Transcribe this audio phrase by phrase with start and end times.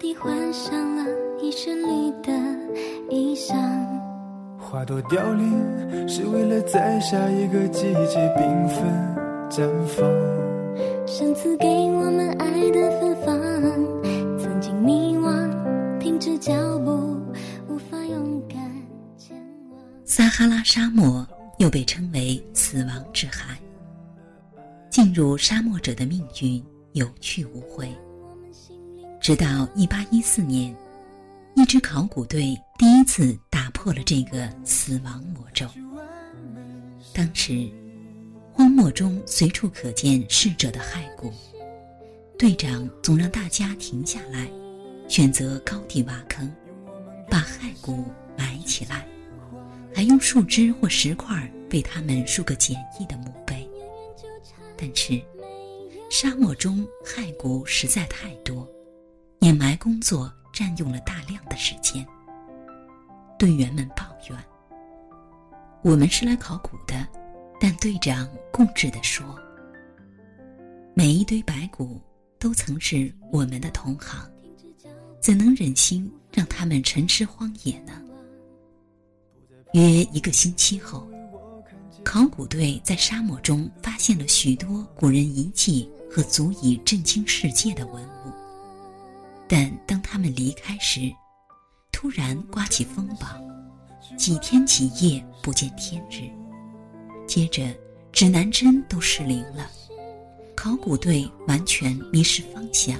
[0.00, 1.04] 地换上了
[1.42, 2.32] 一身绿的
[3.10, 3.54] 衣裳。
[4.58, 8.82] 花朵凋零，是为了在下一个季节缤纷
[9.50, 10.08] 绽放。
[11.06, 17.16] 上次给我们爱的芬芳，曾经迷惘，停止脚步，
[17.68, 18.58] 无法勇敢
[19.18, 19.36] 前
[19.70, 19.78] 往。
[20.04, 21.26] 撒哈拉沙漠
[21.58, 23.58] 又被称为死亡之海。
[24.88, 26.62] 进入沙漠者的命运
[26.92, 27.88] 有去无回。
[29.30, 30.74] 直到一八一四年，
[31.54, 35.68] 一支考古队第一次打破了这个死亡魔咒。
[37.14, 37.70] 当时。
[38.52, 41.32] 荒漠中随处可见逝者的骸骨，
[42.36, 44.50] 队长总让大家停下来，
[45.08, 46.52] 选择高地挖坑，
[47.30, 48.04] 把骸骨
[48.36, 49.06] 埋起来，
[49.94, 53.66] 还用树枝或石块为他们竖个简易的墓碑。
[54.76, 55.22] 但是，
[56.10, 58.68] 沙漠中骸骨实在太多，
[59.40, 62.06] 掩埋工作占用了大量的时间。
[63.38, 64.38] 队员们抱怨
[65.82, 67.06] ：“我们是来考古的。”
[67.62, 69.38] 但队长固执地说
[70.96, 72.00] ：“每一堆白骨
[72.38, 74.26] 都曾是我们的同行，
[75.20, 77.92] 怎能忍心让他们沉尸荒野呢？”
[79.74, 81.06] 约一个星期后，
[82.02, 88.39] 考古队在沙漠中发现了许多古人遗迹和足以震惊世界的文物。
[89.52, 91.12] 但当他们离开时，
[91.90, 93.26] 突然刮起风暴，
[94.16, 96.30] 几天几夜不见天日。
[97.26, 97.64] 接着，
[98.12, 99.68] 指南针都失灵了，
[100.54, 102.96] 考古队完全迷失方向，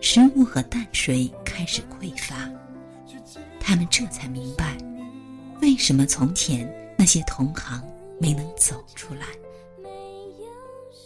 [0.00, 2.48] 食物和淡水开始匮乏。
[3.58, 4.78] 他们这才明白，
[5.60, 7.82] 为什么从前那些同行
[8.20, 9.26] 没能走出来。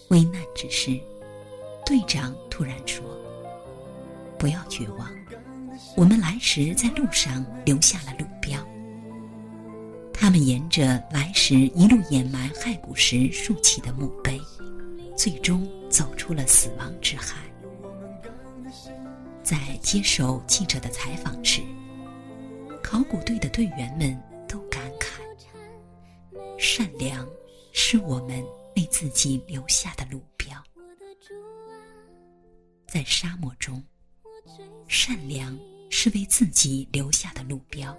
[0.08, 1.00] 危难之时，
[1.86, 3.02] 队长突然说
[4.42, 5.08] ：“不要绝望，
[5.96, 8.58] 我们来时在路上留下了路标。”
[10.12, 14.40] 他们沿着来时一路掩埋骸骨时竖起的墓碑，
[15.16, 17.36] 最终走出了死亡之海。
[19.44, 21.60] 在接受记者的采访时，
[22.82, 25.20] 考古队的队员们都感慨
[26.58, 27.24] ：“善良
[27.72, 28.44] 是我们
[28.74, 30.60] 为自己留下的路标。”
[32.90, 33.80] 在沙漠中，
[34.86, 35.58] 善良
[35.90, 37.96] 是为自己留下的路标，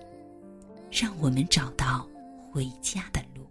[0.91, 2.07] 让我们找到。
[2.51, 3.49] 回家的路，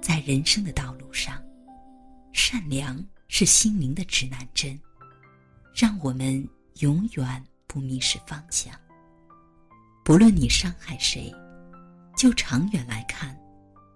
[0.00, 1.44] 在人生的道路上，
[2.32, 4.80] 善良是心灵的指南针，
[5.74, 8.74] 让我们永远不迷失方向。
[10.02, 11.30] 不论你伤害谁，
[12.16, 13.38] 就长远来看，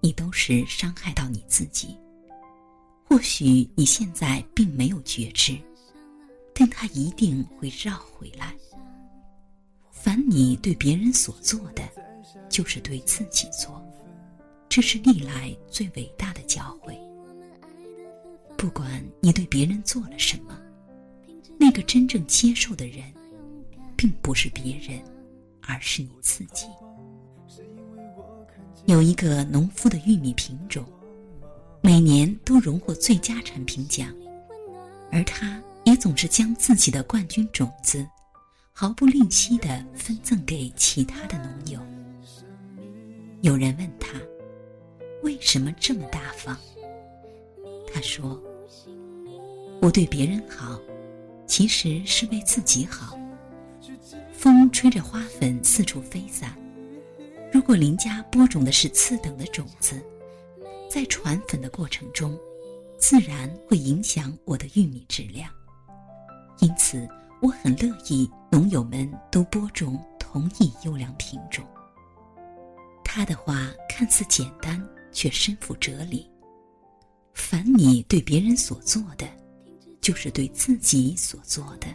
[0.02, 1.96] 你都是伤害到你自己。
[3.06, 5.58] 或许你现在并没有觉知，
[6.58, 8.52] 但他一定会绕回来。
[9.92, 11.82] 凡你对别人所做的。
[12.48, 13.80] 就是对自己做，
[14.68, 16.96] 这是历来最伟大的教诲。
[18.56, 20.58] 不管你对别人做了什么，
[21.58, 23.04] 那个真正接受的人，
[23.96, 24.98] 并不是别人，
[25.62, 26.66] 而是你自己。
[28.86, 30.84] 有一个农夫的玉米品种，
[31.82, 34.12] 每年都荣获最佳产品奖，
[35.12, 38.06] 而他也总是将自己的冠军种子，
[38.74, 41.80] 毫不吝惜地分赠给其他的农友。
[43.40, 44.20] 有人问他
[45.24, 46.54] ：“为什么这么大方？”
[47.90, 48.38] 他说
[49.80, 50.78] ：“我对别人好，
[51.46, 53.18] 其实是为自己好。
[54.30, 56.54] 风吹着花粉四处飞散，
[57.50, 59.98] 如果邻家播种的是次等的种子，
[60.90, 62.38] 在传粉的过程中，
[62.98, 65.50] 自然会影响我的玉米质量。
[66.60, 67.08] 因此，
[67.40, 71.64] 我很乐意农友们都播种同一优良品种。”
[73.04, 76.30] 他的话看似简单，却深负哲理。
[77.32, 79.26] 凡你对别人所做的，
[80.00, 81.86] 就是对自己所做的。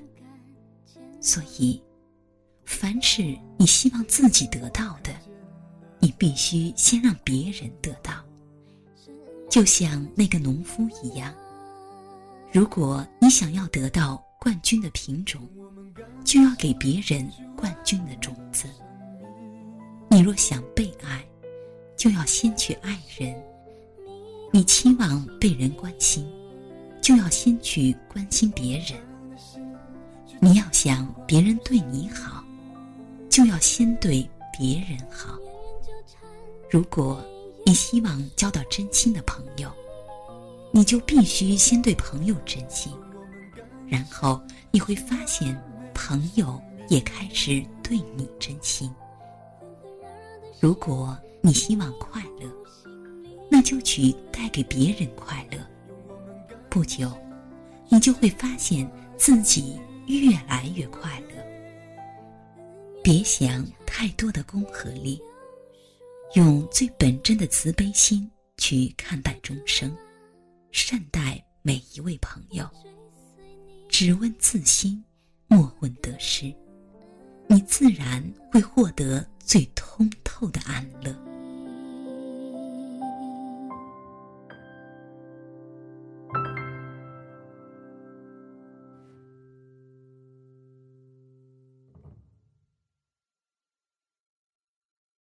[1.22, 1.82] 所以，
[2.66, 5.12] 凡是你希望自己得到的，
[6.00, 8.14] 你必须先让别人得到。
[9.50, 11.34] 就像那个农夫一样，
[12.52, 15.42] 如果你想要得到冠军的品种，
[16.26, 18.68] 就要给别人冠军的种子。
[20.10, 21.26] 你若想被爱，
[21.96, 23.34] 就要先去爱人；
[24.52, 26.30] 你期望被人关心，
[27.02, 29.00] 就要先去关心别人。
[30.42, 32.44] 你要想别人对你好，
[33.30, 35.38] 就要先对别人好。
[36.70, 37.24] 如果
[37.66, 39.72] 你希望交到真心的朋友，
[40.70, 42.92] 你就必须先对朋友真心，
[43.94, 44.42] 然后
[44.72, 45.56] 你会发现，
[45.94, 46.60] 朋友
[46.90, 48.92] 也开始对你真心。
[50.60, 52.52] 如果你希望快乐，
[53.52, 55.60] 那就去带给别人快乐。
[56.72, 57.16] 不久，
[57.88, 61.36] 你就会发现自己越来越快乐。
[63.04, 65.22] 别想太多的功和利，
[66.34, 69.96] 用最本真的慈悲心去看待众生，
[70.72, 72.68] 善待每一位朋友。
[73.94, 75.04] 只问自心，
[75.46, 76.52] 莫问得失，
[77.48, 81.16] 你自然会获得最通透的安乐。